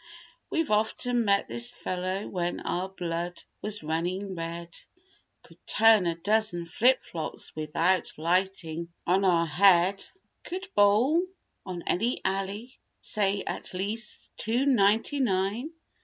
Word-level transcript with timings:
We've 0.49 0.71
often 0.71 1.25
met 1.25 1.47
this 1.47 1.75
fellow 1.75 2.27
when 2.27 2.59
our 2.61 2.89
blood 2.89 3.43
was 3.61 3.83
running 3.83 4.33
red; 4.33 4.75
Could 5.43 5.59
turn 5.67 6.07
a 6.07 6.15
dozen 6.15 6.65
flip 6.65 7.03
flops 7.03 7.55
without 7.55 8.11
lighting 8.17 8.91
on 9.05 9.23
our 9.23 9.45
head; 9.45 10.03
Could 10.43 10.67
bowl, 10.73 11.27
on 11.67 11.83
any 11.85 12.19
alley, 12.25 12.79
say 12.99 13.43
at 13.45 13.75
least 13.75 14.31
two 14.37 14.65
ninety 14.65 15.19
nine. 15.19 15.69